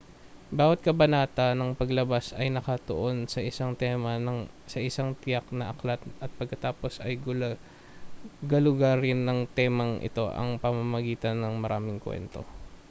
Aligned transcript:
bawat 0.57 0.79
kabanata 0.85 1.47
ng 1.55 1.71
palabas 1.79 2.25
ay 2.41 2.47
nakatuon 2.55 3.17
sa 3.33 3.37
isang 3.49 3.71
tema 3.81 4.13
sa 4.71 4.79
isang 4.87 5.09
tiyak 5.21 5.45
na 5.57 5.65
aklat 5.73 6.01
at 6.23 6.31
pagkatapos 6.41 6.93
ay 7.07 7.13
galugarin 8.51 9.21
ang 9.29 9.39
temang 9.57 9.93
ito 10.09 10.23
sa 10.35 10.43
pamamagitan 10.63 11.37
ng 11.39 11.53
maraming 11.63 11.99
kuwento 12.05 12.41